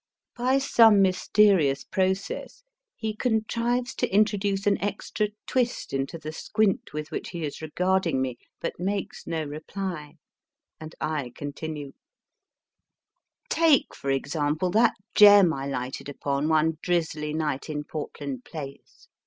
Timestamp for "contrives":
3.15-3.93